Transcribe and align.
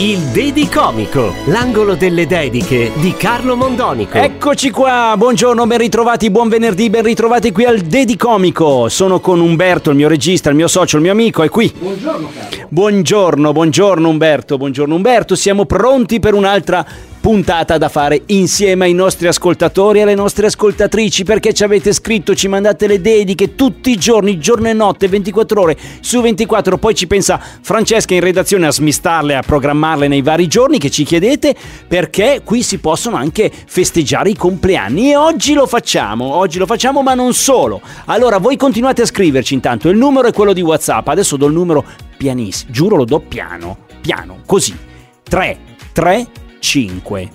Il 0.00 0.18
Dedicomico, 0.30 1.32
l'angolo 1.46 1.94
delle 1.94 2.26
dediche 2.26 2.92
di 2.96 3.14
Carlo 3.14 3.56
Mondonico. 3.56 4.18
Eccoci 4.18 4.70
qua, 4.70 5.14
buongiorno, 5.16 5.66
ben 5.66 5.78
ritrovati, 5.78 6.30
buon 6.30 6.48
venerdì, 6.48 6.90
ben 6.90 7.02
ritrovati 7.02 7.50
qui 7.50 7.64
al 7.64 7.78
Dedicomico. 7.78 8.90
Sono 8.90 9.20
con 9.20 9.40
Umberto, 9.40 9.88
il 9.88 9.96
mio 9.96 10.06
regista, 10.06 10.50
il 10.50 10.56
mio 10.56 10.68
socio, 10.68 10.96
il 10.96 11.02
mio 11.02 11.12
amico, 11.12 11.42
è 11.42 11.48
qui. 11.48 11.72
Buongiorno 11.76 12.28
Carlo. 12.32 12.66
Buongiorno, 12.68 13.52
buongiorno 13.52 14.08
Umberto, 14.08 14.58
buongiorno 14.58 14.94
Umberto, 14.94 15.34
siamo 15.34 15.64
pronti 15.64 16.20
per 16.20 16.34
un'altra 16.34 16.86
puntata 17.20 17.78
da 17.78 17.88
fare 17.88 18.22
insieme 18.26 18.86
ai 18.86 18.92
nostri 18.92 19.26
ascoltatori 19.28 19.98
e 19.98 20.02
alle 20.02 20.14
nostre 20.14 20.46
ascoltatrici 20.46 21.24
perché 21.24 21.52
ci 21.52 21.64
avete 21.64 21.92
scritto, 21.92 22.34
ci 22.34 22.48
mandate 22.48 22.86
le 22.86 23.00
dediche 23.00 23.54
tutti 23.54 23.90
i 23.90 23.96
giorni, 23.96 24.38
giorno 24.38 24.68
e 24.68 24.72
notte, 24.72 25.08
24 25.08 25.60
ore 25.60 25.76
su 26.00 26.20
24, 26.20 26.78
poi 26.78 26.94
ci 26.94 27.06
pensa 27.06 27.40
Francesca 27.60 28.14
in 28.14 28.20
redazione 28.20 28.66
a 28.66 28.72
smistarle, 28.72 29.34
a 29.34 29.42
programmarle 29.42 30.08
nei 30.08 30.22
vari 30.22 30.46
giorni 30.46 30.78
che 30.78 30.90
ci 30.90 31.04
chiedete 31.04 31.54
perché 31.86 32.42
qui 32.44 32.62
si 32.62 32.78
possono 32.78 33.16
anche 33.16 33.50
festeggiare 33.66 34.30
i 34.30 34.36
compleanni. 34.36 35.10
E 35.10 35.16
oggi 35.16 35.54
lo 35.54 35.66
facciamo, 35.66 36.34
oggi 36.34 36.58
lo 36.58 36.66
facciamo 36.66 37.02
ma 37.02 37.14
non 37.14 37.34
solo. 37.34 37.80
Allora 38.06 38.38
voi 38.38 38.56
continuate 38.56 39.02
a 39.02 39.06
scriverci 39.06 39.54
intanto, 39.54 39.88
il 39.88 39.98
numero 39.98 40.28
è 40.28 40.32
quello 40.32 40.52
di 40.52 40.62
Whatsapp, 40.62 41.06
adesso 41.08 41.36
do 41.36 41.46
il 41.46 41.52
numero 41.52 41.84
pianissimo, 42.16 42.70
giuro 42.72 42.96
lo 42.96 43.04
do 43.04 43.20
piano, 43.20 43.78
piano, 44.00 44.40
così, 44.46 44.76
3, 45.22 45.58
3, 45.92 46.26
5 46.58 47.30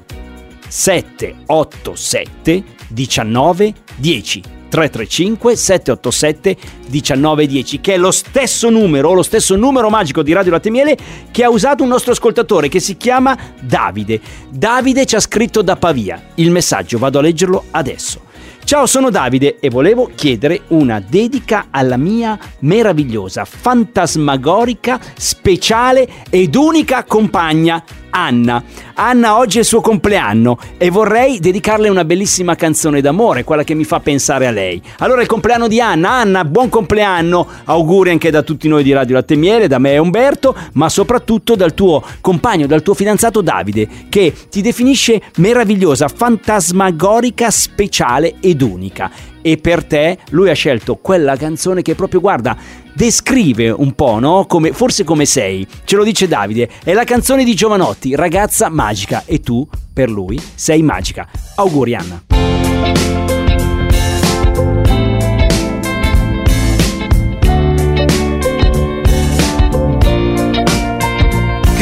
7 0.67 1.35
8 1.45 1.95
7 1.95 2.63
19 2.87 3.73
10 3.95 4.43
335 4.73 5.55
787 5.55 6.57
19 6.87 7.45
10 7.45 7.79
che 7.79 7.93
è 7.93 7.97
lo 7.97 8.09
stesso 8.09 8.71
numero, 8.71 9.13
lo 9.13 9.21
stesso 9.21 9.55
numero 9.55 9.91
magico 9.91 10.23
di 10.23 10.33
Radio 10.33 10.51
Latte 10.51 10.71
Miele 10.71 10.97
che 11.29 11.43
ha 11.43 11.49
usato 11.51 11.83
un 11.83 11.89
nostro 11.89 12.13
ascoltatore 12.13 12.69
che 12.69 12.79
si 12.79 12.97
chiama 12.97 13.37
Davide. 13.61 14.19
Davide 14.49 15.05
ci 15.05 15.15
ha 15.15 15.19
scritto 15.19 15.61
da 15.61 15.75
Pavia. 15.75 16.19
Il 16.35 16.49
messaggio 16.49 16.97
vado 16.97 17.19
a 17.19 17.21
leggerlo 17.21 17.65
adesso. 17.69 18.21
Ciao, 18.63 18.87
sono 18.87 19.11
Davide 19.11 19.59
e 19.59 19.69
volevo 19.69 20.09
chiedere 20.15 20.61
una 20.69 20.99
dedica 20.99 21.67
alla 21.69 21.97
mia 21.97 22.39
meravigliosa, 22.59 23.45
fantasmagorica, 23.45 24.99
speciale 25.15 26.07
ed 26.29 26.55
unica 26.55 27.03
compagna 27.03 27.83
Anna. 28.15 28.63
Anna 28.95 29.37
oggi 29.37 29.57
è 29.57 29.61
il 29.61 29.65
suo 29.65 29.81
compleanno 29.81 30.57
e 30.77 30.91
vorrei 30.91 31.39
dedicarle 31.39 31.89
una 31.89 32.05
bellissima 32.05 32.55
canzone 32.55 33.01
d'amore, 33.01 33.43
quella 33.43 33.63
che 33.63 33.73
mi 33.73 33.83
fa 33.83 33.99
pensare 33.99 34.45
a 34.45 34.51
lei. 34.51 34.81
Allora 34.99 35.21
il 35.21 35.27
compleanno 35.27 35.67
di 35.67 35.81
Anna. 35.81 36.11
Anna, 36.11 36.45
buon 36.45 36.69
compleanno. 36.69 37.47
Auguri 37.65 38.11
anche 38.11 38.29
da 38.29 38.43
tutti 38.43 38.67
noi 38.67 38.83
di 38.83 38.93
Radio 38.93 39.15
Latte 39.15 39.35
Miele, 39.35 39.67
da 39.67 39.79
me 39.79 39.93
e 39.93 39.97
Umberto, 39.97 40.55
ma 40.73 40.89
soprattutto 40.89 41.55
dal 41.55 41.73
tuo 41.73 42.03
compagno, 42.21 42.67
dal 42.67 42.83
tuo 42.83 42.93
fidanzato 42.93 43.41
Davide, 43.41 43.87
che 44.09 44.33
ti 44.49 44.61
definisce 44.61 45.21
meravigliosa, 45.37 46.07
fantasmagorica, 46.07 47.49
speciale 47.49 48.35
ed 48.39 48.61
unica. 48.61 49.09
E 49.41 49.57
per 49.57 49.83
te 49.83 50.19
lui 50.29 50.49
ha 50.49 50.53
scelto 50.53 50.95
quella 50.95 51.35
canzone 51.35 51.81
che 51.81 51.95
proprio 51.95 52.21
guarda 52.21 52.55
descrive 52.93 53.69
un 53.69 53.93
po', 53.93 54.19
no? 54.19 54.45
Come, 54.47 54.71
forse 54.71 55.03
come 55.03 55.25
sei. 55.25 55.67
Ce 55.83 55.95
lo 55.95 56.03
dice 56.03 56.27
Davide. 56.27 56.69
È 56.83 56.93
la 56.93 57.03
canzone 57.03 57.43
di 57.43 57.55
Giovanotti, 57.55 58.15
ragazza 58.15 58.69
magica. 58.69 59.23
E 59.25 59.39
tu, 59.39 59.67
per 59.93 60.09
lui, 60.09 60.39
sei 60.55 60.81
magica. 60.81 61.27
Auguri, 61.55 61.95
Anna. 61.95 63.32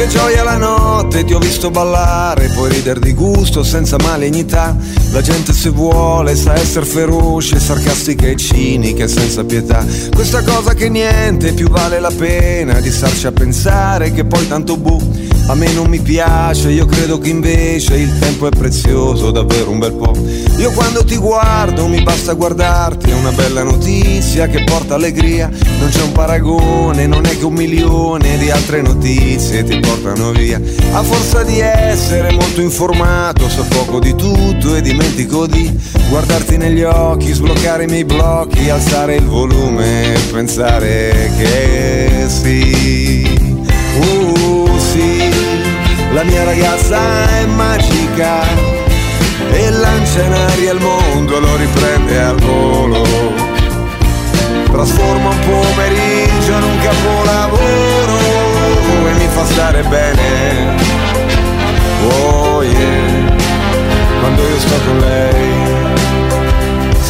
Che 0.02 0.08
gioia 0.08 0.42
la 0.42 0.58
notte, 0.58 1.24
ti 1.24 1.32
ho 1.32 1.38
visto 1.38 1.70
ballare, 1.70 2.48
puoi 2.56 2.72
ridere 2.72 3.00
di 3.00 3.14
gusto 3.14 3.62
senza 3.62 3.98
malignità. 4.02 4.76
La 5.12 5.22
gente 5.22 5.54
se 5.54 5.70
vuole 5.70 6.36
sa 6.36 6.56
essere 6.56 6.88
feroce, 6.88 7.60
sarcastica 7.60 8.26
e 8.26 8.36
cinica 8.36 9.04
e 9.04 9.08
senza 9.08 9.44
pietà. 9.44 9.86
Questa 10.12 10.42
cosa 10.42 10.74
che 10.74 10.90
niente 10.90 11.54
più 11.54 11.70
vale 11.70 12.00
la 12.00 12.10
pena 12.10 12.80
di 12.80 12.90
starci 12.90 13.28
a 13.28 13.32
pensare 13.32 14.12
che 14.12 14.26
poi 14.26 14.48
tanto 14.48 14.76
bu. 14.76 15.31
A 15.52 15.56
me 15.56 15.70
non 15.74 15.88
mi 15.90 16.00
piace, 16.00 16.70
io 16.72 16.86
credo 16.86 17.18
che 17.20 17.28
invece 17.28 17.98
il 17.98 18.18
tempo 18.20 18.48
è 18.48 18.50
prezioso, 18.52 19.32
davvero 19.32 19.70
un 19.70 19.80
bel 19.80 19.92
po'. 19.92 20.14
Io 20.58 20.72
quando 20.72 21.04
ti 21.04 21.18
guardo 21.18 21.88
mi 21.88 22.02
basta 22.04 22.32
guardarti, 22.32 23.10
è 23.10 23.14
una 23.14 23.34
bella 23.34 23.62
notizia 23.62 24.48
che 24.48 24.64
porta 24.64 24.96
allegria. 24.96 25.50
Non 25.78 25.90
c'è 25.90 26.04
un 26.04 26.14
paragone, 26.14 27.06
non 27.06 27.26
è 27.26 27.38
che 27.38 27.44
un 27.44 27.52
milione 27.52 28.38
di 28.38 28.50
altre 28.50 28.82
notizie 28.82 29.66
ti 29.66 29.78
portano 29.82 30.32
via. 30.32 30.58
A 30.94 31.04
forza 31.04 31.44
di 31.44 31.60
essere 31.60 32.32
molto 32.32 32.62
informato, 32.62 33.50
so 33.50 33.66
poco 33.68 34.00
di 34.00 34.16
tutto 34.16 34.78
e 34.78 34.82
dimentico 34.82 35.48
di 35.48 35.70
guardarti 36.08 36.56
negli 36.56 36.84
occhi, 36.84 37.34
sbloccare 37.34 37.84
i 37.84 37.88
miei 37.88 38.06
blocchi, 38.06 38.70
alzare 38.70 39.16
il 39.16 39.26
volume 39.26 40.14
e 40.14 40.20
pensare 40.32 41.30
che 41.38 42.26
sì. 42.30 43.60
Uh, 43.94 44.41
la 46.14 46.24
mia 46.24 46.44
ragazza 46.44 47.00
è 47.40 47.46
magica 47.46 48.42
e 49.52 49.70
lancia 49.70 50.24
in 50.24 50.34
aria 50.34 50.72
il 50.74 50.80
mondo 50.80 51.40
lo 51.40 51.56
riprende 51.56 52.20
al 52.20 52.40
volo. 52.40 53.04
Trasforma 54.72 55.30
un 55.30 55.40
pomeriggio 55.40 56.54
in 56.54 56.64
un 56.64 56.80
capolavoro 56.82 58.18
e 59.08 59.14
mi 59.14 59.28
fa 59.28 59.46
stare 59.46 59.84
bene. 59.84 60.76
Oh 62.04 62.64
yeah, 62.64 63.36
quando 64.20 64.42
io 64.42 64.60
sto 64.60 64.76
con 64.86 65.00
lei. 65.00 65.91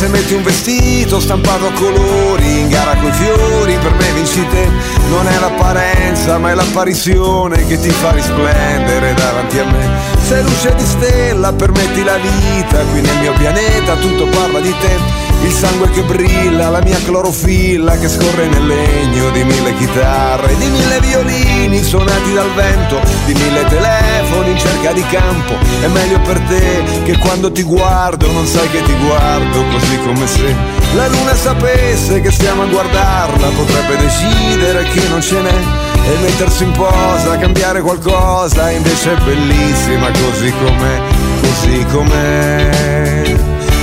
Se 0.01 0.07
metti 0.07 0.33
un 0.33 0.41
vestito 0.41 1.19
stampato 1.19 1.67
a 1.67 1.71
colori 1.73 2.61
in 2.61 2.69
gara 2.69 2.95
coi 2.95 3.11
fiori, 3.11 3.77
per 3.77 3.93
me 3.93 4.11
vinci 4.13 4.43
te. 4.47 4.67
Non 5.11 5.27
è 5.27 5.39
l'apparenza, 5.39 6.39
ma 6.39 6.49
è 6.49 6.55
l'apparizione 6.55 7.67
che 7.67 7.79
ti 7.79 7.91
fa 7.91 8.09
risplendere 8.09 9.13
davanti 9.13 9.59
a 9.59 9.65
me. 9.65 9.87
Sei 10.27 10.41
luce 10.41 10.73
di 10.73 10.85
stella, 10.85 11.53
permetti 11.53 12.03
la 12.03 12.17
vita, 12.17 12.79
qui 12.85 13.01
nel 13.01 13.19
mio 13.19 13.33
pianeta 13.33 13.95
tutto 13.97 14.25
parla 14.25 14.59
di 14.59 14.73
te. 14.79 15.20
Il 15.43 15.51
sangue 15.51 15.89
che 15.89 16.01
brilla, 16.03 16.69
la 16.69 16.81
mia 16.81 16.97
clorofilla 17.03 17.97
che 17.97 18.07
scorre 18.07 18.47
nel 18.47 18.65
legno 18.65 19.29
di 19.31 19.43
mille 19.43 19.75
chitarre, 19.75 20.55
di 20.55 20.65
mille 20.67 20.99
violini 20.99 21.83
suonati 21.83 22.33
dal 22.33 22.51
vento, 22.53 22.99
di 23.25 23.33
mille 23.33 23.65
telefoni 23.65 24.51
in 24.51 24.57
cerca 24.57 24.91
di 24.91 25.03
campo. 25.07 25.53
È 25.81 25.87
meglio 25.87 26.19
per 26.21 26.39
te 26.41 26.83
che 27.03 27.17
quando 27.17 27.51
ti 27.51 27.63
guardo 27.63 28.31
non 28.31 28.45
sai 28.45 28.69
che 28.69 28.81
ti 28.83 28.93
guardo 29.05 29.63
così 29.71 29.99
come 30.05 30.27
se 30.27 30.79
la 30.95 31.07
luna 31.07 31.33
sapesse 31.33 32.19
che 32.19 32.31
stiamo 32.31 32.63
a 32.63 32.65
guardarla, 32.65 33.47
potrebbe 33.47 33.97
decidere 33.97 34.83
che 34.83 35.07
non 35.07 35.21
ce 35.21 35.41
n'è 35.41 35.89
e 36.03 36.17
mettersi 36.21 36.63
in 36.63 36.71
posa, 36.71 37.37
cambiare 37.37 37.81
qualcosa, 37.81 38.69
invece 38.71 39.13
è 39.13 39.17
bellissima 39.21 40.07
così 40.11 40.51
com'è, 40.51 41.01
così 41.41 41.85
com'è, 41.91 43.00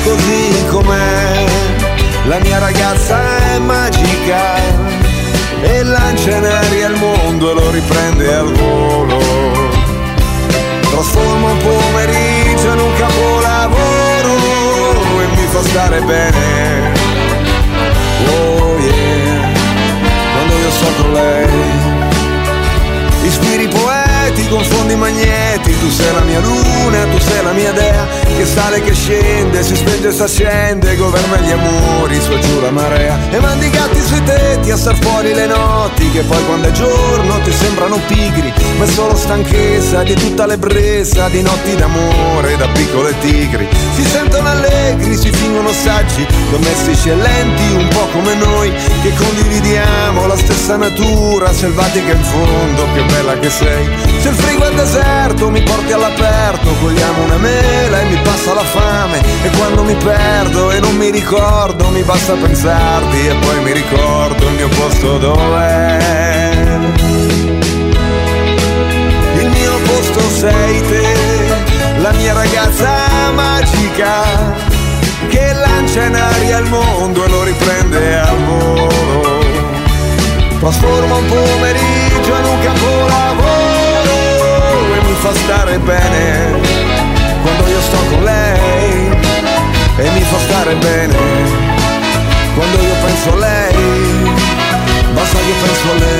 così 0.08 0.64
com'è. 0.70 1.44
La 2.24 2.38
mia 2.40 2.58
ragazza 2.58 3.18
è 3.52 3.58
magica 3.58 4.56
e 5.62 5.82
lancia 5.82 6.36
in 6.36 6.44
aria 6.44 6.88
il 6.88 6.96
mondo 6.96 7.50
e 7.50 7.54
lo 7.54 7.70
riprende 7.70 8.34
al 8.34 8.52
volo. 8.52 9.18
Trasforma 10.80 11.50
un 11.50 11.58
pomeriggio 11.58 12.72
in 12.72 12.78
un 12.78 12.92
capolavoro 12.96 14.32
e 15.22 15.26
mi 15.36 15.46
fa 15.50 15.62
stare 15.62 16.00
bene. 16.00 16.92
Oh 18.26 18.78
yeah, 18.78 19.50
quando 20.32 20.54
io 20.58 20.70
sto 20.70 21.02
con 21.02 21.12
lei. 21.12 21.46
Ispiri 23.22 23.68
poeti, 23.68 23.97
confondi 24.46 24.94
magneti, 24.94 25.78
tu 25.78 25.90
sei 25.90 26.12
la 26.12 26.20
mia 26.20 26.40
luna, 26.40 27.04
tu 27.10 27.18
sei 27.18 27.42
la 27.42 27.52
mia 27.52 27.72
dea, 27.72 28.06
che 28.36 28.46
sale, 28.46 28.80
che 28.82 28.94
scende, 28.94 29.62
si 29.62 29.74
spenge 29.74 30.08
e 30.08 30.12
si 30.12 30.22
accende, 30.22 30.96
governa 30.96 31.36
gli 31.38 31.50
amori, 31.50 32.20
su 32.20 32.32
e 32.32 32.40
giù 32.40 32.60
la 32.60 32.70
marea, 32.70 33.18
e 33.30 33.40
mandi 33.40 33.66
i 33.66 33.70
gatti 33.70 34.00
sui 34.00 34.22
tetti 34.22 34.70
a 34.70 34.76
star 34.76 34.96
fuori 34.96 35.34
le 35.34 35.46
notti, 35.46 36.10
che 36.10 36.20
poi 36.22 36.44
quando 36.46 36.68
è 36.68 36.70
giorno 36.72 37.40
ti 37.40 37.52
sembrano 37.52 37.98
pigri, 38.06 38.52
ma 38.78 38.84
è 38.84 38.88
solo 38.88 39.16
stanchezza 39.16 40.02
di 40.02 40.14
tutta 40.14 40.46
l'ebbrezza, 40.46 41.28
di 41.28 41.42
notti 41.42 41.74
d'amore, 41.74 42.56
da 42.56 42.68
piccole 42.68 43.14
tigri, 43.20 43.66
si 43.94 44.04
sentono 44.04 44.48
allegri, 44.48 45.16
si 45.16 45.30
fingono 45.30 45.72
saggi, 45.72 46.26
domestici 46.50 47.08
e 47.08 47.16
lenti, 47.16 47.74
un 47.74 47.88
po' 47.88 48.06
come 48.12 48.34
noi, 48.34 48.72
che 49.02 49.12
condividiamo 49.14 50.26
la 50.26 50.36
questa 50.68 50.76
natura 50.76 51.52
selvatica 51.52 52.12
in 52.12 52.22
fondo, 52.22 52.86
che 52.92 53.02
bella 53.04 53.38
che 53.38 53.48
sei. 53.48 53.88
Se 54.28 54.34
il 54.34 54.40
frigo 54.40 54.64
è 54.64 54.74
deserto 54.74 55.48
mi 55.48 55.62
porti 55.62 55.90
all'aperto, 55.92 56.74
cogliamo 56.82 57.22
una 57.22 57.38
mela 57.38 58.00
e 58.02 58.04
mi 58.10 58.16
passa 58.18 58.52
la 58.52 58.62
fame. 58.62 59.22
E 59.42 59.48
quando 59.56 59.84
mi 59.84 59.94
perdo 59.94 60.70
e 60.70 60.80
non 60.80 60.94
mi 60.96 61.10
ricordo, 61.10 61.88
mi 61.88 62.02
basta 62.02 62.34
pensarti 62.34 63.26
e 63.26 63.34
poi 63.36 63.62
mi 63.62 63.72
ricordo 63.72 64.46
il 64.48 64.52
mio 64.52 64.68
posto 64.68 65.16
dov'è. 65.16 66.78
Il 69.38 69.48
mio 69.48 69.78
posto 69.86 70.20
sei 70.20 70.82
te, 70.82 71.16
la 71.96 72.12
mia 72.12 72.34
ragazza 72.34 72.90
magica 73.34 74.24
che 75.28 75.52
lancia 75.54 76.04
in 76.04 76.14
aria 76.14 76.58
il 76.58 76.68
mondo 76.68 77.24
e 77.24 77.28
lo 77.28 77.44
riprende 77.44 78.18
al 78.18 78.36
volo. 78.44 78.88
Trasforma 80.60 81.14
un 81.14 81.26
pomeriggio 81.28 81.97
stare 85.38 85.78
bene 85.78 86.60
quando 87.42 87.66
io 87.66 87.80
sto 87.80 87.96
con 88.10 88.22
lei 88.24 89.10
e 89.96 90.10
mi 90.10 90.22
fa 90.22 90.38
stare 90.38 90.74
bene 90.74 91.68
quando 92.58 92.76
io 92.82 92.94
penso 93.04 93.32
a 93.34 93.36
lei, 93.36 94.32
basta 95.14 95.38
che 95.38 95.52
penso 95.62 95.90
a 95.90 95.94
lei. 95.94 96.17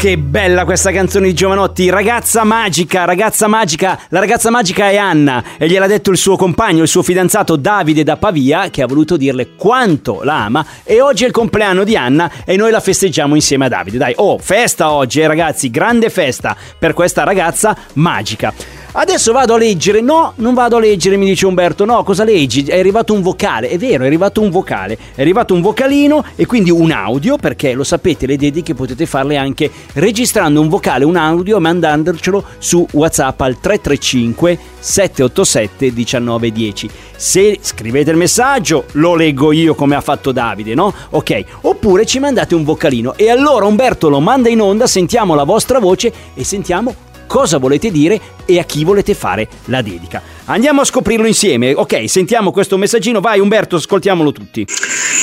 Che 0.00 0.16
bella 0.16 0.64
questa 0.64 0.92
canzone 0.92 1.26
di 1.26 1.34
Giovanotti, 1.34 1.90
ragazza 1.90 2.42
magica, 2.42 3.04
ragazza 3.04 3.48
magica, 3.48 3.98
la 4.08 4.18
ragazza 4.18 4.50
magica 4.50 4.88
è 4.88 4.96
Anna 4.96 5.44
e 5.58 5.68
gliel'ha 5.68 5.86
detto 5.86 6.10
il 6.10 6.16
suo 6.16 6.36
compagno, 6.36 6.82
il 6.82 6.88
suo 6.88 7.02
fidanzato 7.02 7.56
Davide 7.56 8.02
da 8.02 8.16
Pavia 8.16 8.70
che 8.70 8.80
ha 8.80 8.86
voluto 8.86 9.18
dirle 9.18 9.56
quanto 9.56 10.22
la 10.22 10.44
ama 10.44 10.64
e 10.84 11.02
oggi 11.02 11.24
è 11.24 11.26
il 11.26 11.32
compleanno 11.32 11.84
di 11.84 11.96
Anna 11.96 12.30
e 12.44 12.56
noi 12.56 12.70
la 12.70 12.80
festeggiamo 12.80 13.34
insieme 13.34 13.66
a 13.66 13.68
Davide. 13.68 13.98
Dai, 13.98 14.14
oh, 14.16 14.38
festa 14.38 14.90
oggi 14.90 15.20
eh, 15.20 15.26
ragazzi, 15.26 15.70
grande 15.70 16.08
festa 16.08 16.56
per 16.78 16.94
questa 16.94 17.22
ragazza 17.22 17.76
magica. 17.94 18.79
Adesso 18.92 19.32
vado 19.32 19.54
a 19.54 19.58
leggere. 19.58 20.00
No, 20.00 20.32
non 20.36 20.52
vado 20.52 20.76
a 20.76 20.80
leggere, 20.80 21.16
mi 21.16 21.26
dice 21.26 21.46
Umberto. 21.46 21.84
No, 21.84 22.02
cosa 22.02 22.24
leggi? 22.24 22.64
È 22.64 22.78
arrivato 22.78 23.12
un 23.12 23.22
vocale. 23.22 23.68
È 23.68 23.78
vero, 23.78 24.02
è 24.02 24.06
arrivato 24.06 24.40
un 24.40 24.50
vocale. 24.50 24.98
È 25.14 25.20
arrivato 25.20 25.54
un 25.54 25.60
vocalino 25.60 26.24
e 26.34 26.44
quindi 26.46 26.70
un 26.70 26.90
audio, 26.90 27.36
perché 27.36 27.72
lo 27.72 27.84
sapete, 27.84 28.26
le 28.26 28.36
dediche 28.36 28.74
potete 28.74 29.06
farle 29.06 29.36
anche 29.36 29.70
registrando 29.94 30.60
un 30.60 30.68
vocale, 30.68 31.04
un 31.04 31.16
audio 31.16 31.56
e 31.56 31.60
mandandocelo 31.60 32.44
su 32.58 32.84
WhatsApp 32.92 33.40
al 33.42 33.60
335 33.60 34.58
787 34.80 35.92
1910. 35.92 36.90
Se 37.14 37.58
scrivete 37.60 38.10
il 38.10 38.16
messaggio, 38.16 38.86
lo 38.92 39.14
leggo 39.14 39.52
io 39.52 39.74
come 39.74 39.94
ha 39.94 40.00
fatto 40.00 40.32
Davide, 40.32 40.74
no? 40.74 40.92
Ok. 41.10 41.44
Oppure 41.60 42.04
ci 42.06 42.18
mandate 42.18 42.56
un 42.56 42.64
vocalino 42.64 43.14
e 43.14 43.30
allora 43.30 43.66
Umberto 43.66 44.08
lo 44.08 44.18
manda 44.18 44.48
in 44.48 44.60
onda, 44.60 44.86
sentiamo 44.86 45.34
la 45.34 45.44
vostra 45.44 45.78
voce 45.78 46.12
e 46.34 46.42
sentiamo 46.42 47.08
cosa 47.30 47.58
volete 47.58 47.92
dire 47.92 48.20
e 48.44 48.58
a 48.58 48.64
chi 48.64 48.82
volete 48.82 49.14
fare 49.14 49.48
la 49.66 49.82
dedica. 49.82 50.20
Andiamo 50.46 50.80
a 50.80 50.84
scoprirlo 50.84 51.28
insieme. 51.28 51.72
Ok, 51.72 52.10
sentiamo 52.10 52.50
questo 52.50 52.76
messaggino. 52.76 53.20
Vai 53.20 53.38
Umberto, 53.38 53.76
ascoltiamolo 53.76 54.32
tutti. 54.32 54.66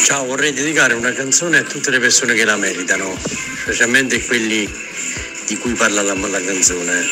Ciao, 0.05 0.23
vorrei 0.25 0.53
dedicare 0.53 0.93
una 0.93 1.11
canzone 1.11 1.57
a 1.57 1.63
tutte 1.63 1.91
le 1.91 1.99
persone 1.99 2.33
che 2.33 2.45
la 2.45 2.55
meritano, 2.55 3.13
specialmente 3.61 4.23
quelli 4.25 4.71
di 5.47 5.57
cui 5.57 5.73
parla 5.73 6.01
la, 6.01 6.13
la 6.13 6.41
canzone. 6.41 7.03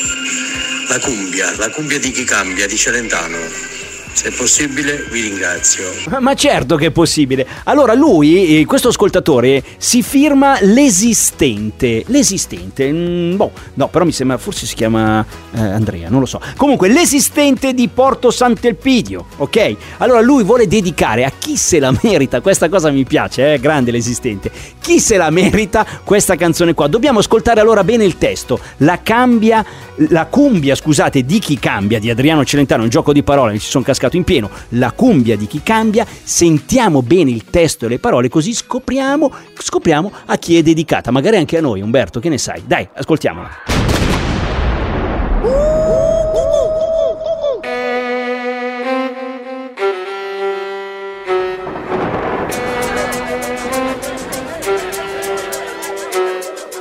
La 0.87 0.99
cumbia, 0.99 1.53
la 1.57 1.69
cumbia 1.71 1.99
di 1.99 2.11
chi 2.11 2.23
cambia, 2.23 2.65
di 2.65 2.77
Celentano. 2.77 3.74
Se 4.15 4.29
è 4.29 4.31
possibile 4.31 5.05
vi 5.11 5.23
ringrazio. 5.23 5.83
Ma 6.21 6.33
certo 6.35 6.77
che 6.77 6.85
è 6.85 6.91
possibile. 6.91 7.45
Allora 7.65 7.93
lui, 7.93 8.61
eh, 8.61 8.65
questo 8.65 8.87
ascoltatore, 8.87 9.61
si 9.75 10.01
firma 10.01 10.57
l'esistente. 10.61 12.01
L'esistente. 12.07 12.89
mm, 12.89 13.35
boh, 13.35 13.51
no, 13.73 13.89
però 13.89 14.05
mi 14.05 14.13
sembra, 14.13 14.37
forse 14.37 14.67
si 14.67 14.73
chiama 14.73 15.23
eh, 15.53 15.59
Andrea, 15.59 16.07
non 16.07 16.21
lo 16.21 16.25
so. 16.25 16.39
Comunque, 16.55 16.87
l'esistente 16.87 17.73
di 17.73 17.89
Porto 17.89 18.31
Sant'Elpidio, 18.31 19.25
ok? 19.35 19.75
Allora 19.97 20.21
lui 20.21 20.45
vuole 20.45 20.65
dedicare 20.65 21.25
a 21.25 21.31
chi 21.37 21.57
se 21.57 21.79
la 21.79 21.93
merita, 22.01 22.39
questa 22.39 22.69
cosa 22.69 22.91
mi 22.91 23.03
piace, 23.03 23.55
è 23.55 23.59
grande 23.59 23.91
l'esistente. 23.91 24.49
Chi 24.79 25.01
se 25.01 25.17
la 25.17 25.29
merita 25.29 25.85
questa 26.05 26.37
canzone 26.37 26.73
qua? 26.73 26.87
Dobbiamo 26.87 27.19
ascoltare 27.19 27.59
allora 27.59 27.83
bene 27.83 28.05
il 28.05 28.17
testo. 28.17 28.61
La 28.77 29.01
cambia, 29.03 29.65
la 30.09 30.25
cumbia, 30.27 30.73
scusate, 30.73 31.25
di 31.25 31.39
chi 31.39 31.59
cambia, 31.59 31.99
di 31.99 32.09
Adriano 32.09 32.45
Celentano, 32.45 32.83
un 32.83 32.89
gioco 32.89 33.11
di 33.11 33.21
parole, 33.21 33.51
mi 33.51 33.59
ci 33.59 33.69
sono 33.69 33.83
cascato 33.83 34.03
in 34.13 34.23
pieno. 34.23 34.49
La 34.69 34.91
cumbia 34.91 35.35
di 35.35 35.47
chi 35.47 35.61
cambia, 35.63 36.05
sentiamo 36.05 37.01
bene 37.01 37.31
il 37.31 37.45
testo 37.45 37.85
e 37.85 37.89
le 37.89 37.99
parole, 37.99 38.29
così 38.29 38.53
scopriamo, 38.53 39.31
scopriamo 39.57 40.11
a 40.25 40.37
chi 40.37 40.57
è 40.57 40.61
dedicata. 40.61 41.11
Magari 41.11 41.37
anche 41.37 41.57
a 41.57 41.61
noi, 41.61 41.81
Umberto, 41.81 42.19
che 42.19 42.29
ne 42.29 42.37
sai? 42.37 42.63
Dai, 42.65 42.87
ascoltiamola. 42.93 43.84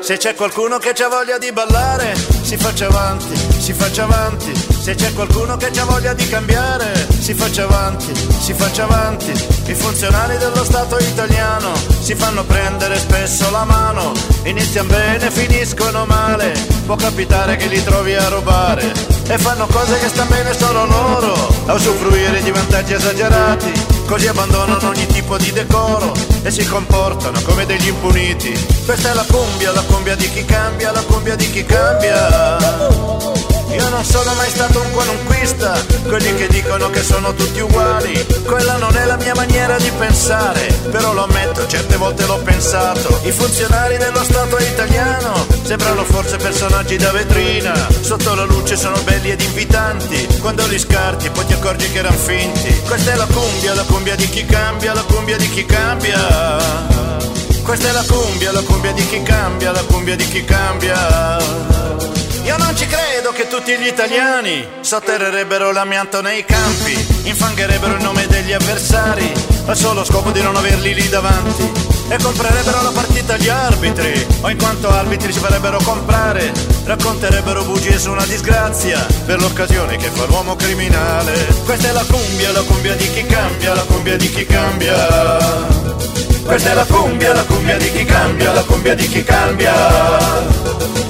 Se 0.05 0.19
c'è 0.19 0.35
qualcuno 0.35 0.77
che 0.77 0.93
c'ha 0.93 1.09
voglia 1.09 1.39
di 1.39 1.51
ballare, 1.51 2.15
si 2.43 2.59
faccia 2.59 2.89
avanti, 2.89 3.35
si 3.59 3.73
faccia 3.73 4.03
avanti. 4.05 4.53
Se 4.55 4.95
c'è 4.95 5.15
qualcuno 5.15 5.57
che 5.57 5.71
c'ha 5.71 5.87
voglia 5.87 6.13
di 6.13 6.29
cambiare, 6.29 7.09
si 7.19 7.33
faccia 7.33 7.63
avanti, 7.63 8.13
si 8.15 8.53
faccia 8.53 8.83
avanti. 8.85 9.31
I 9.31 9.75
funzionari 9.75 10.37
dello 10.37 10.63
Stato 10.63 10.99
italiano 10.99 11.73
si 12.03 12.15
fanno 12.15 12.45
prendere 12.45 12.99
spesso 12.99 13.51
la 13.51 13.65
mano. 13.65 14.13
Iniziano 14.43 14.89
bene, 14.89 15.31
finiscono 15.31 16.05
male. 16.05 16.53
Può 16.85 16.97
capitare 16.97 17.57
che 17.57 17.69
li 17.69 17.83
trovi 17.83 18.15
a 18.15 18.29
rubare. 18.29 18.93
E 19.27 19.39
fanno 19.39 19.67
cose 19.69 19.99
che 20.01 20.09
stanno 20.09 20.29
bene 20.29 20.53
solo 20.53 20.85
loro, 20.85 21.35
a 21.65 21.73
usufruire 21.73 22.43
di 22.43 22.51
vantaggi 22.51 22.93
esagerati. 22.93 23.94
Così 24.07 24.29
abbandonano 24.29 24.89
ogni 24.89 25.07
tipo 25.07 25.37
di 25.39 25.51
decoro 25.51 26.13
e 26.43 26.51
si 26.51 26.65
comportano 26.67 27.41
come 27.43 27.67
degli 27.67 27.89
impuniti. 27.89 28.53
Questa 28.85 29.11
è 29.11 29.15
la 29.15 29.25
cumbia, 29.29 29.73
la 29.73 29.83
cumbia 29.83 30.15
di 30.15 30.31
chi 30.31 30.45
cambia, 30.45 30.93
la 30.93 31.03
cumbia 31.03 31.35
di 31.35 31.51
chi 31.51 31.65
cambia. 31.65 33.44
Io 33.75 33.89
non 33.89 34.05
sono 34.05 34.33
mai 34.35 34.49
stato 34.51 34.81
un 34.81 34.91
qualunquista, 34.93 35.75
quelli 36.07 36.33
che 36.37 36.47
dicono 36.47 36.91
che 36.91 37.03
sono 37.03 37.35
tutti 37.35 37.59
uguali. 37.59 38.25
Quella 38.45 38.77
non 38.77 38.97
è 38.97 39.05
la 39.05 39.17
mia 39.17 39.35
maniera 39.35 39.77
di 39.79 39.91
pensare, 39.99 40.67
però 40.91 41.13
lo 41.13 41.25
ammetto, 41.25 41.67
certe 41.67 41.97
volte 41.97 42.25
l'ho 42.25 42.39
pensato. 42.39 43.21
I 43.25 43.33
funzionari 43.33 43.97
dello 43.97 44.23
Stato 44.23 44.59
italiano 44.59 45.47
sembrano 45.65 46.05
forse 46.05 46.37
personaggi 46.37 46.97
da 46.97 47.11
vetrina. 47.11 47.75
Sotto 48.01 48.35
la 48.35 48.45
luce 48.45 48.77
sono 48.77 49.01
belli 49.03 49.31
ed 49.31 49.41
invitanti, 49.41 50.39
quando 50.41 50.65
li 50.67 50.79
scarti 50.79 51.31
poi 51.31 51.47
ti 51.47 51.55
accorgi 51.55 51.91
che 51.91 51.99
erano 51.99 52.17
finti. 52.17 52.81
Questa 52.87 53.13
è 53.13 53.17
la 53.17 53.27
cumbia, 53.27 53.75
la 53.75 53.85
cumbia 53.85 54.15
di 54.15 54.29
chi 54.29 54.45
cambia, 54.47 54.93
la 54.95 55.03
cumbia 55.03 55.37
di 55.37 55.51
chi 55.51 55.67
cambia. 55.67 56.63
Questa 57.63 57.89
è 57.89 57.93
la 57.93 58.05
cumbia, 58.07 58.53
la 58.53 58.61
cumbia 58.61 58.93
di 58.93 59.05
chi 59.07 59.23
cambia, 59.23 59.73
la 59.73 59.83
cumbia 59.83 60.15
di 60.15 60.29
chi 60.29 60.45
cambia. 60.45 61.83
Io 62.45 62.59
non 62.59 62.77
ci 62.77 62.87
credo 62.87 63.33
che 63.33 63.49
tutti 63.49 63.75
gli 63.79 63.87
italiani 63.87 64.69
sotterrerebbero 64.81 65.73
l'amianto 65.73 66.21
nei 66.21 66.45
campi, 66.45 66.93
infangherebbero 67.23 67.95
il 67.95 68.03
nome 68.03 68.27
degli 68.27 68.53
avversari, 68.53 69.33
al 69.65 69.77
solo 69.77 70.05
scopo 70.05 70.31
di 70.31 70.43
non 70.43 70.55
averli 70.55 70.93
lì 70.93 71.09
davanti. 71.09 71.93
E 72.09 72.19
comprerebbero 72.23 72.83
la 72.83 72.91
partita 72.91 73.33
agli 73.33 73.49
arbitri, 73.49 74.27
o 74.43 74.51
in 74.51 74.59
quanto 74.59 74.91
arbitri 74.91 75.33
si 75.33 75.39
farebbero 75.39 75.79
comprare, 75.83 76.53
racconterebbero 76.85 77.65
bugie 77.65 77.99
su 77.99 78.11
una 78.11 78.27
disgrazia, 78.27 79.07
per 79.25 79.41
l'occasione 79.41 79.97
che 79.97 80.11
fa 80.11 80.27
l'uomo 80.27 80.55
criminale. 80.55 81.47
Questa 81.65 81.89
è 81.89 81.93
la 81.93 82.05
cumbia, 82.07 82.53
la 82.53 82.63
cumbia 82.63 82.95
di 82.95 83.11
chi 83.11 83.25
cambia, 83.25 83.73
la 83.73 83.85
cumbia 83.85 84.17
di 84.17 84.31
chi 84.31 84.45
cambia. 84.45 85.84
Questa 86.45 86.71
è 86.71 86.75
la 86.75 86.85
cumbia, 86.85 87.33
la 87.33 87.45
cumbia 87.45 87.77
di 87.77 87.91
chi 87.91 88.05
cambia, 88.05 88.53
la 88.53 88.63
cumbia 88.63 88.95
di 88.95 89.09
chi 89.09 89.25
cambia. 89.25 89.73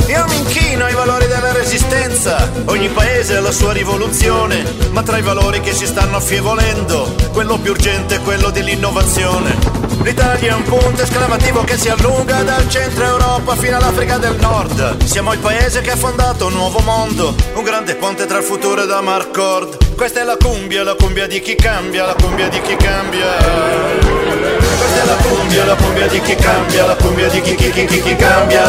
Io 0.07 0.25
mi 0.29 0.37
inchino 0.37 0.85
ai 0.85 0.95
valori 0.95 1.27
della 1.27 1.53
resistenza, 1.53 2.51
ogni 2.67 2.89
paese 2.89 3.37
ha 3.37 3.41
la 3.41 3.51
sua 3.51 3.73
rivoluzione, 3.73 4.63
ma 4.93 5.03
tra 5.03 5.19
i 5.19 5.23
valori 5.23 5.61
che 5.61 5.73
si 5.73 5.87
stanno 5.87 6.19
affievolendo, 6.19 7.15
quello 7.33 7.59
più 7.59 7.73
urgente 7.73 8.17
è 8.17 8.21
quello 8.21 8.51
dell'innovazione. 8.51 9.57
L'Italia 10.03 10.53
è 10.53 10.55
un 10.55 10.63
punto 10.63 11.03
esclamativo 11.03 11.65
che 11.65 11.79
si 11.79 11.89
allunga 11.89 12.43
dal 12.43 12.69
centro 12.69 13.05
Europa 13.05 13.57
fino 13.57 13.77
all'Africa 13.77 14.19
del 14.19 14.37
Nord. 14.37 15.05
Siamo 15.05 15.33
il 15.33 15.39
paese 15.41 15.81
che 15.81 15.91
ha 15.91 15.97
fondato 15.97 16.47
un 16.47 16.53
nuovo 16.53 16.79
mondo, 16.81 17.35
un 17.55 17.65
grande 17.65 17.97
ponte 17.97 18.27
tra 18.27 18.39
il 18.39 18.45
futuro 18.45 18.83
e 18.83 18.87
da 18.87 19.01
Marcord. 19.01 19.95
Questa 19.97 20.21
è 20.21 20.25
la 20.25 20.37
cumbia, 20.37 20.85
la 20.85 20.95
cumbia 20.95 21.27
di 21.27 21.41
chi 21.41 21.55
cambia, 21.55 22.05
la 22.05 22.15
cumbia 22.15 22.49
di 22.49 22.61
chi 22.61 22.77
cambia. 22.77 24.14
Questa 24.95 25.13
è 25.13 25.17
la 25.17 25.29
cumbia, 25.29 25.65
la 25.65 25.75
cumbia 25.75 26.07
di 26.07 26.21
chi 26.21 26.35
cambia, 26.37 26.87
la 26.87 26.95
cumbia 26.95 27.29
di 27.29 27.41
chi, 27.41 27.55
chi, 27.57 27.71
chi, 27.71 27.85
chi, 27.85 28.01
chi 28.01 28.15
cambia. 28.15 28.63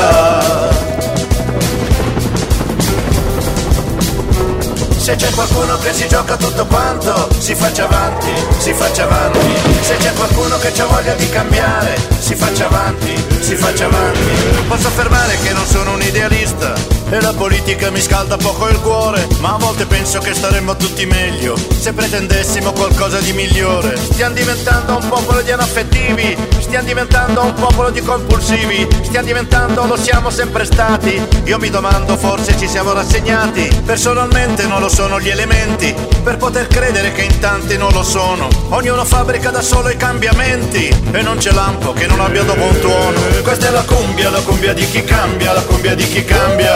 Se 4.97 5.15
c'è 5.15 5.29
qualcuno 5.35 5.77
che 5.77 5.93
si 5.93 6.07
gioca 6.07 6.35
tutto 6.35 6.65
quanto, 6.65 7.29
si 7.37 7.53
faccia 7.53 7.83
avanti, 7.83 8.33
si 8.57 8.73
faccia 8.73 9.03
avanti. 9.03 9.74
Se 9.85 9.95
c'è 9.97 10.11
qualcuno 10.13 10.57
che 10.57 10.71
c'ha 10.71 10.85
voglia 10.85 11.13
di 11.13 11.29
cambiare 11.29 12.15
si 12.25 12.33
faccia 12.33 12.65
avanti, 12.65 13.13
si 13.39 13.55
faccia 13.55 13.85
avanti. 13.85 14.19
Posso 14.67 14.87
affermare 14.87 15.37
che 15.43 15.53
non 15.53 15.63
sono 15.63 15.93
un 15.93 16.01
idealista 16.01 16.73
e 17.07 17.21
la 17.21 17.33
politica 17.33 17.91
mi 17.91 18.01
scalda 18.01 18.35
poco 18.35 18.67
il 18.67 18.79
cuore, 18.81 19.27
ma 19.41 19.53
a 19.53 19.57
volte 19.57 19.85
penso 19.85 20.17
che 20.17 20.33
staremmo 20.33 20.75
tutti 20.75 21.05
meglio 21.05 21.55
se 21.55 21.93
pretendessimo 21.93 22.71
qualcosa 22.71 23.19
di 23.19 23.31
migliore. 23.33 23.95
Stiamo 23.95 24.33
diventando 24.33 24.97
un 24.97 25.07
popolo 25.07 25.41
di 25.41 25.51
anaffettivi, 25.51 26.35
stiamo 26.61 26.87
diventando 26.87 27.43
un 27.43 27.53
popolo 27.53 27.91
di 27.91 28.01
compulsivi, 28.01 28.87
stiamo 29.03 29.27
diventando, 29.27 29.85
lo 29.85 29.97
siamo 29.97 30.31
sempre 30.31 30.65
stati. 30.65 31.21
Io 31.43 31.59
mi 31.59 31.69
domando, 31.69 32.17
forse 32.17 32.57
ci 32.57 32.67
siamo 32.67 32.91
rassegnati. 32.91 33.83
Personalmente 33.85 34.65
non 34.65 34.79
lo 34.79 34.89
sono 34.89 35.19
gli 35.19 35.29
elementi 35.29 35.93
per 36.23 36.37
poter 36.37 36.65
credere 36.65 37.11
che 37.11 37.21
in 37.21 37.37
tanti 37.37 37.77
non 37.77 37.93
lo 37.93 38.01
sono. 38.01 38.47
Ognuno 38.69 39.05
fabbrica 39.05 39.51
da 39.51 39.61
solo 39.61 39.73
i 39.89 39.97
cambiamenti 39.97 40.87
e 41.11 41.21
non 41.21 41.37
c'è 41.37 41.51
lampo 41.51 41.93
che 41.93 42.07
non 42.07 42.19
abbia 42.19 42.43
dopo 42.43 42.63
un 42.63 42.79
tuono. 42.79 43.19
Questa 43.43 43.67
è 43.67 43.71
la 43.71 43.83
cumbia, 43.83 44.29
la 44.29 44.41
cumbia 44.41 44.73
di 44.73 44.87
chi 44.89 45.03
cambia, 45.03 45.53
la 45.53 45.61
cumbia 45.61 45.95
di 45.95 46.07
chi 46.07 46.23
cambia. 46.23 46.73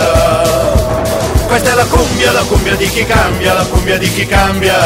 Questa 1.48 1.72
è 1.72 1.75
la 1.75 1.86
cumbia, 1.86 2.32
la 2.32 2.44
cumbia 2.44 2.75
di 2.75 2.89
chi 2.89 3.06
cambia, 3.06 3.53
la 3.53 3.65
cumbia 3.65 3.98
di 3.98 4.12
chi 4.12 4.25
cambia. 4.25 4.77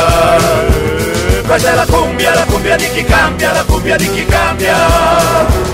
Questa 1.45 1.71
è 1.71 1.75
la 1.75 1.85
cumbia, 1.85 2.33
la 2.33 2.43
cumbia 2.45 2.75
di 2.75 2.89
chi 2.91 3.03
cambia, 3.03 3.51
la 3.51 3.63
cumbia 3.63 3.95
di 3.97 4.09
chi 4.09 4.25
cambia. 4.25 5.73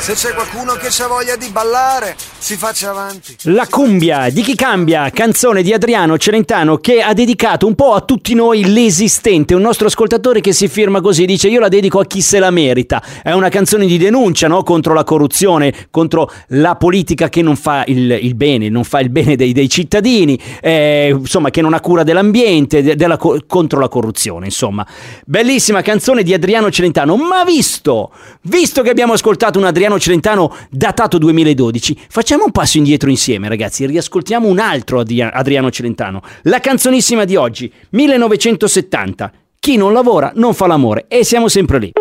Se 0.00 0.14
c'è 0.14 0.32
qualcuno 0.32 0.72
che 0.76 0.86
ha 0.86 1.06
voglia 1.06 1.36
di 1.36 1.50
ballare, 1.50 2.16
si 2.38 2.56
faccia 2.56 2.88
avanti. 2.88 3.36
La 3.42 3.66
cumbia 3.68 4.30
di 4.30 4.40
chi 4.40 4.54
cambia, 4.54 5.10
canzone 5.10 5.62
di 5.62 5.74
Adriano 5.74 6.16
Celentano 6.16 6.78
che 6.78 7.02
ha 7.02 7.12
dedicato 7.12 7.66
un 7.66 7.74
po' 7.74 7.92
a 7.92 8.00
tutti 8.00 8.32
noi 8.32 8.64
l'esistente, 8.72 9.54
un 9.54 9.60
nostro 9.60 9.88
ascoltatore 9.88 10.40
che 10.40 10.52
si 10.52 10.68
firma 10.68 11.02
così, 11.02 11.26
dice 11.26 11.48
io 11.48 11.60
la 11.60 11.68
dedico 11.68 12.00
a 12.00 12.06
chi 12.06 12.22
se 12.22 12.38
la 12.38 12.50
merita, 12.50 13.02
è 13.22 13.32
una 13.32 13.50
canzone 13.50 13.84
di 13.84 13.98
denuncia 13.98 14.48
no? 14.48 14.62
contro 14.62 14.94
la 14.94 15.04
corruzione, 15.04 15.88
contro 15.90 16.32
la 16.48 16.76
politica 16.76 17.28
che 17.28 17.42
non 17.42 17.56
fa 17.56 17.84
il, 17.86 18.10
il 18.10 18.34
bene, 18.34 18.70
non 18.70 18.84
fa 18.84 19.00
il 19.00 19.10
bene 19.10 19.36
dei, 19.36 19.52
dei 19.52 19.68
cittadini, 19.68 20.40
eh, 20.62 21.14
insomma 21.16 21.50
che 21.50 21.60
non 21.60 21.74
ha 21.74 21.80
cura 21.80 22.04
dell'ambiente, 22.04 22.82
de- 22.82 22.96
della 22.96 23.18
co- 23.18 23.38
contro 23.46 23.78
la 23.78 23.88
corruzione, 23.88 24.46
insomma. 24.46 24.86
Bellissima 25.26 25.82
canzone 25.82 26.22
di 26.22 26.32
Adriano 26.32 26.70
Celentano, 26.70 27.01
ma 27.04 27.44
visto, 27.44 28.12
visto 28.42 28.82
che 28.82 28.90
abbiamo 28.90 29.12
ascoltato 29.12 29.58
un 29.58 29.64
Adriano 29.64 29.98
Celentano 29.98 30.54
datato 30.70 31.18
2012, 31.18 31.98
facciamo 32.08 32.44
un 32.44 32.50
passo 32.50 32.78
indietro 32.78 33.10
insieme 33.10 33.48
ragazzi, 33.48 33.86
riascoltiamo 33.86 34.46
un 34.48 34.58
altro 34.58 35.00
Adria- 35.00 35.32
Adriano 35.32 35.70
Celentano, 35.70 36.22
la 36.42 36.60
canzonissima 36.60 37.24
di 37.24 37.36
oggi, 37.36 37.72
1970. 37.90 39.32
Chi 39.58 39.76
non 39.76 39.92
lavora 39.92 40.32
non 40.34 40.54
fa 40.54 40.66
l'amore 40.66 41.04
e 41.08 41.24
siamo 41.24 41.48
sempre 41.48 41.78
lì. 41.78 41.92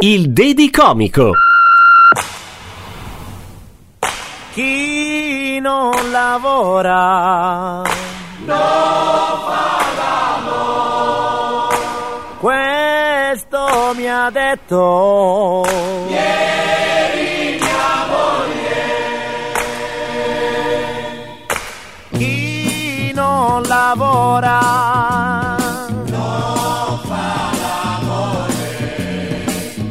Il 0.00 0.30
Dedicomico. 0.30 1.32
Chi 4.52 5.60
non 5.60 5.92
lavora 6.10 7.82
Mi 13.94 14.10
ha 14.10 14.30
detto 14.30 15.64
ieri 16.08 17.56
mia 17.58 18.06
moglie. 18.10 18.82
Chi 22.10 23.12
non 23.14 23.62
lavora 23.62 24.58
non 25.86 26.98
fa 27.04 27.50
l'amore. 27.60 28.54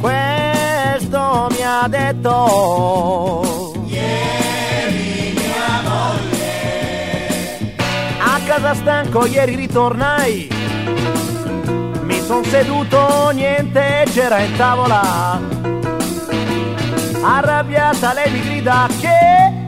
Questo 0.01 1.47
mi 1.51 1.63
ha 1.63 1.87
detto 1.87 3.73
ieri 3.85 5.33
mia. 5.35 5.81
A 8.19 8.39
casa 8.45 8.73
stanco 8.73 9.25
ieri 9.25 9.55
ritornai 9.55 10.49
son 12.25 12.43
seduto, 12.45 13.29
niente 13.33 14.03
c'era 14.11 14.39
in 14.39 14.55
tavola. 14.55 15.39
Arrabbiata 17.21 18.13
lei 18.13 18.31
mi 18.31 18.41
grida 18.41 18.87
che 18.99 19.65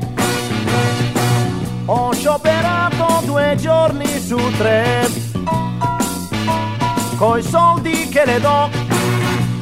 ho 1.86 2.14
scioperato 2.14 3.22
due 3.26 3.56
giorni 3.60 4.20
su 4.20 4.38
tre. 4.58 5.08
Coi 7.16 7.44
soldi 7.44 8.10
che 8.10 8.26
le 8.26 8.40
do 8.40 8.70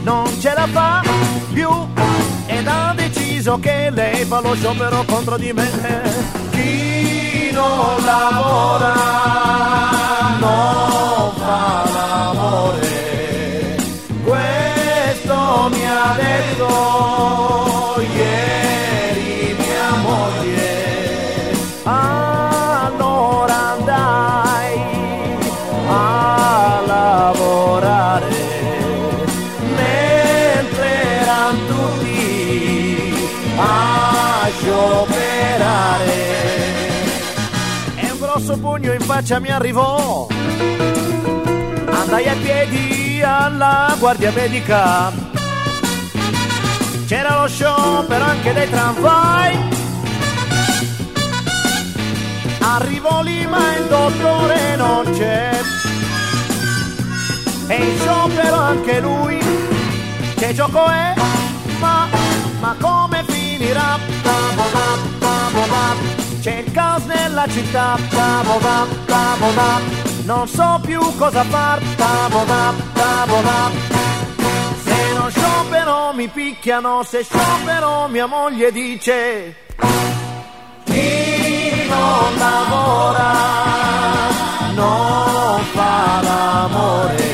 non 0.04 0.26
ce 0.40 0.54
la 0.54 0.68
fa 0.68 1.02
più 1.54 1.70
ed 2.46 2.68
ha 2.68 2.94
deciso 2.96 3.60
che 3.60 3.90
lei 3.92 4.24
fa 4.26 4.40
lo 4.40 4.56
sciopero 4.56 5.04
contro 5.06 5.38
di 5.38 5.52
me. 5.54 5.70
Chi 6.52 7.50
non 7.52 8.04
lavora 8.04 9.85
faccia 39.26 39.40
mi 39.40 39.50
arrivò. 39.50 40.28
Andai 41.90 42.28
a 42.30 42.36
piedi 42.44 43.22
alla 43.24 43.96
guardia 43.98 44.32
medica. 44.32 45.12
C'era 47.08 47.42
lo 47.42 47.48
sciopero 47.48 48.24
anche 48.24 48.54
dei 48.54 48.70
tramvai. 48.70 49.58
Arrivo 52.60 53.22
lì 53.22 53.48
ma 53.48 53.76
il 53.78 53.86
dottore 53.88 54.76
non 54.76 55.12
c'è. 55.18 55.60
E 57.68 57.76
in 57.76 57.98
sciopero 57.98 58.56
anche 58.58 59.00
lui. 59.00 59.40
Che 60.36 60.54
gioco 60.54 60.86
è? 60.86 61.14
Ma, 61.80 62.08
ma 62.60 62.76
come 62.80 63.24
finirà? 63.28 63.98
Babobab, 64.22 65.18
babobab. 65.18 66.25
C'è 66.46 66.58
il 66.58 66.72
caos 66.74 67.04
nella 67.06 67.48
città. 67.48 67.98
Babobab, 68.08 68.88
babobab. 69.08 69.82
Non 70.26 70.48
so 70.48 70.80
più 70.86 71.02
cosa 71.18 71.44
far. 71.44 71.82
Babobab, 71.96 72.76
babobab. 72.94 73.72
Se 74.84 75.14
non 75.18 75.32
sciopero 75.32 76.14
mi 76.14 76.28
picchiano, 76.28 77.02
se 77.02 77.24
sciopero 77.24 78.08
mia 78.10 78.28
moglie 78.28 78.72
dice 78.72 79.56
chi 80.84 81.88
non 81.90 82.38
lavora 82.38 83.34
non 84.76 85.64
fa 85.74 86.22
l'amore. 86.22 87.25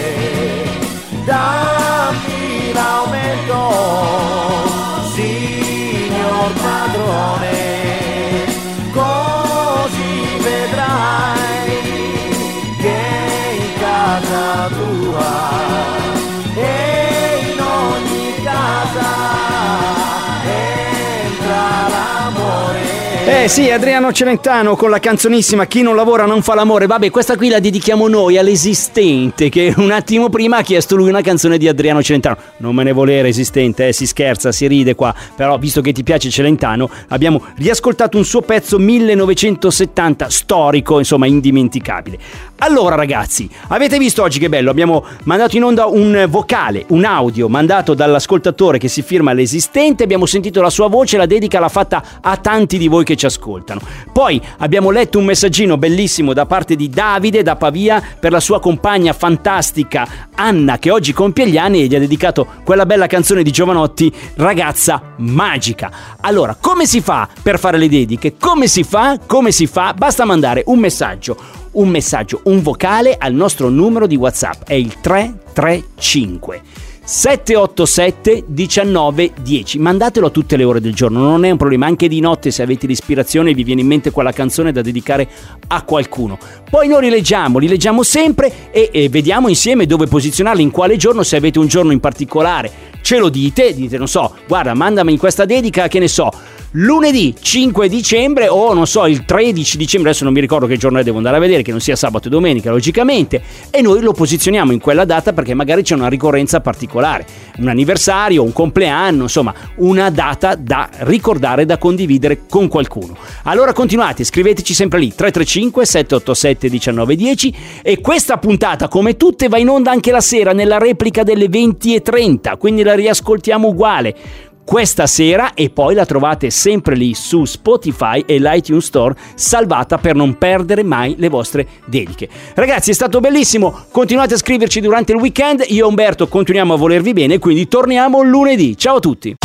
Eh 23.33 23.47
sì, 23.47 23.71
Adriano 23.71 24.11
Celentano 24.11 24.75
con 24.75 24.89
la 24.89 24.99
canzonissima 24.99 25.65
Chi 25.65 25.81
non 25.81 25.95
lavora 25.95 26.25
non 26.25 26.41
fa 26.41 26.53
l'amore. 26.53 26.85
Vabbè, 26.85 27.09
questa 27.09 27.37
qui 27.37 27.47
la 27.47 27.61
dedichiamo 27.61 28.09
noi 28.09 28.37
all'esistente 28.37 29.47
che 29.47 29.73
un 29.77 29.89
attimo 29.89 30.27
prima 30.27 30.57
ha 30.57 30.61
chiesto 30.61 30.97
lui 30.97 31.07
una 31.07 31.21
canzone 31.21 31.57
di 31.57 31.69
Adriano 31.69 32.03
Celentano. 32.03 32.35
Non 32.57 32.75
me 32.75 32.83
ne 32.83 32.91
volere 32.91 33.29
esistente, 33.29 33.87
eh, 33.87 33.93
si 33.93 34.05
scherza, 34.05 34.51
si 34.51 34.67
ride 34.67 34.95
qua. 34.95 35.15
Però 35.33 35.57
visto 35.57 35.79
che 35.79 35.93
ti 35.93 36.03
piace 36.03 36.29
Celentano, 36.29 36.89
abbiamo 37.07 37.41
riascoltato 37.55 38.17
un 38.17 38.25
suo 38.25 38.41
pezzo 38.41 38.77
1970 38.77 40.29
storico, 40.29 40.99
insomma, 40.99 41.25
indimenticabile. 41.25 42.17
Allora 42.63 42.93
ragazzi, 42.93 43.49
avete 43.69 43.97
visto 43.97 44.21
oggi 44.21 44.37
che 44.37 44.47
bello? 44.47 44.69
Abbiamo 44.69 45.03
mandato 45.23 45.57
in 45.57 45.63
onda 45.63 45.87
un 45.87 46.27
vocale, 46.29 46.85
un 46.89 47.05
audio 47.05 47.49
mandato 47.49 47.95
dall'ascoltatore 47.95 48.77
che 48.77 48.87
si 48.87 49.01
firma 49.01 49.33
l'esistente, 49.33 50.03
abbiamo 50.03 50.27
sentito 50.27 50.61
la 50.61 50.69
sua 50.69 50.87
voce, 50.87 51.17
la 51.17 51.25
dedica 51.25 51.59
l'ha 51.59 51.69
fatta 51.69 52.03
a 52.21 52.37
tanti 52.37 52.77
di 52.77 52.87
voi 52.87 53.03
che 53.03 53.15
ci 53.15 53.25
ascoltano. 53.25 53.81
Poi 54.13 54.39
abbiamo 54.59 54.91
letto 54.91 55.17
un 55.17 55.25
messaggino 55.25 55.79
bellissimo 55.79 56.33
da 56.33 56.45
parte 56.45 56.75
di 56.75 56.87
Davide 56.87 57.41
da 57.41 57.55
Pavia 57.55 57.99
per 58.19 58.31
la 58.31 58.39
sua 58.39 58.59
compagna 58.59 59.13
fantastica 59.13 60.29
Anna 60.35 60.77
che 60.77 60.91
oggi 60.91 61.13
compie 61.13 61.47
gli 61.47 61.57
anni 61.57 61.81
e 61.81 61.87
gli 61.87 61.95
ha 61.95 61.99
dedicato 61.99 62.45
quella 62.63 62.85
bella 62.85 63.07
canzone 63.07 63.41
di 63.41 63.51
Giovanotti, 63.51 64.13
Ragazza 64.35 65.13
magica. 65.17 65.91
Allora, 66.21 66.55
come 66.59 66.85
si 66.85 67.01
fa 67.01 67.27
per 67.41 67.57
fare 67.57 67.79
le 67.79 67.89
dediche? 67.89 68.35
Come 68.37 68.67
si 68.67 68.83
fa? 68.83 69.17
Come 69.25 69.51
si 69.51 69.65
fa? 69.65 69.95
Basta 69.95 70.25
mandare 70.25 70.61
un 70.67 70.77
messaggio 70.77 71.60
un 71.71 71.89
messaggio, 71.89 72.41
un 72.45 72.61
vocale 72.61 73.15
al 73.17 73.33
nostro 73.33 73.69
numero 73.69 74.07
di 74.07 74.15
WhatsApp, 74.15 74.63
è 74.65 74.73
il 74.73 74.99
335 74.99 76.61
787 77.03 78.45
1910. 78.47 79.79
Mandatelo 79.79 80.27
a 80.27 80.29
tutte 80.29 80.55
le 80.55 80.63
ore 80.63 80.79
del 80.79 80.93
giorno, 80.93 81.19
non 81.19 81.43
è 81.43 81.49
un 81.51 81.57
problema, 81.57 81.87
anche 81.87 82.07
di 82.07 82.19
notte 82.19 82.51
se 82.51 82.61
avete 82.61 82.87
l'ispirazione 82.87 83.49
e 83.49 83.53
vi 83.53 83.63
viene 83.63 83.81
in 83.81 83.87
mente 83.87 84.11
quella 84.11 84.31
canzone 84.31 84.71
da 84.71 84.81
dedicare 84.81 85.27
a 85.67 85.81
qualcuno. 85.83 86.37
Poi 86.69 86.87
noi 86.87 87.01
li 87.01 87.09
leggiamo, 87.09 87.57
li 87.57 87.67
leggiamo 87.67 88.03
sempre 88.03 88.71
e, 88.71 88.89
e 88.93 89.09
vediamo 89.09 89.49
insieme 89.49 89.85
dove 89.85 90.07
posizionarli, 90.07 90.61
in 90.61 90.71
quale 90.71 90.95
giorno, 90.95 91.23
se 91.23 91.35
avete 91.35 91.59
un 91.59 91.67
giorno 91.67 91.91
in 91.91 91.99
particolare. 91.99 92.71
Ce 93.01 93.17
lo 93.17 93.29
dite, 93.29 93.73
dite 93.73 93.97
non 93.97 94.07
so, 94.07 94.35
guarda, 94.47 94.73
mandami 94.73 95.11
in 95.11 95.17
questa 95.17 95.45
dedica, 95.45 95.87
che 95.87 95.99
ne 95.99 96.07
so, 96.07 96.31
lunedì 96.71 97.35
5 97.37 97.89
dicembre 97.89 98.47
o 98.47 98.73
non 98.73 98.87
so 98.87 99.05
il 99.05 99.25
13 99.25 99.77
dicembre, 99.77 100.09
adesso 100.09 100.23
non 100.23 100.33
mi 100.33 100.39
ricordo 100.39 100.67
che 100.67 100.77
giorno 100.77 100.99
è, 100.99 101.03
devo 101.03 101.17
andare 101.17 101.37
a 101.37 101.39
vedere, 101.39 101.63
che 101.63 101.71
non 101.71 101.81
sia 101.81 101.95
sabato 101.95 102.27
e 102.27 102.31
domenica 102.31 102.71
logicamente, 102.71 103.41
e 103.69 103.81
noi 103.81 104.01
lo 104.01 104.13
posizioniamo 104.13 104.71
in 104.71 104.79
quella 104.79 105.03
data 105.03 105.33
perché 105.33 105.53
magari 105.53 105.83
c'è 105.83 105.95
una 105.95 106.07
ricorrenza 106.07 106.61
particolare, 106.61 107.25
un 107.57 107.67
anniversario, 107.67 108.43
un 108.43 108.53
compleanno, 108.53 109.23
insomma 109.23 109.53
una 109.77 110.09
data 110.09 110.55
da 110.55 110.89
ricordare, 110.99 111.65
da 111.65 111.77
condividere 111.77 112.43
con 112.49 112.67
qualcuno. 112.67 113.17
Allora 113.43 113.73
continuate, 113.73 114.23
scriveteci 114.23 114.73
sempre 114.73 114.99
lì 114.99 115.13
335 115.13 115.85
787 115.85 116.69
1910 116.69 117.55
e 117.81 117.99
questa 117.99 118.37
puntata 118.37 118.87
come 118.87 119.17
tutte 119.17 119.49
va 119.49 119.57
in 119.57 119.69
onda 119.69 119.91
anche 119.91 120.11
la 120.11 120.21
sera 120.21 120.53
nella 120.53 120.77
replica 120.77 121.23
delle 121.23 121.47
20.30, 121.47 122.57
quindi 122.57 122.83
la 122.83 122.95
riascoltiamo 122.95 123.67
uguale 123.67 124.15
questa 124.63 125.07
sera 125.07 125.53
e 125.53 125.69
poi 125.69 125.95
la 125.95 126.05
trovate 126.05 126.49
sempre 126.49 126.95
lì 126.95 127.13
su 127.13 127.45
Spotify 127.45 128.23
e 128.25 128.39
l'iTunes 128.39 128.85
Store 128.85 129.15
salvata 129.35 129.97
per 129.97 130.15
non 130.15 130.37
perdere 130.37 130.83
mai 130.83 131.15
le 131.17 131.29
vostre 131.29 131.67
dediche. 131.85 132.29
Ragazzi 132.55 132.91
è 132.91 132.93
stato 132.93 133.19
bellissimo, 133.19 133.85
continuate 133.91 134.35
a 134.35 134.37
scriverci 134.37 134.81
durante 134.81 135.11
il 135.11 135.19
weekend, 135.19 135.63
io 135.67 135.85
e 135.85 135.87
Umberto 135.87 136.27
continuiamo 136.27 136.73
a 136.73 136.77
volervi 136.77 137.13
bene, 137.13 137.39
quindi 137.39 137.67
torniamo 137.67 138.21
lunedì. 138.21 138.77
Ciao 138.77 138.97
a 138.97 138.99
tutti! 138.99 139.35